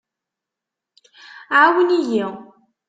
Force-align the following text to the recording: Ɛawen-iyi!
Ɛawen-iyi! 1.59 2.25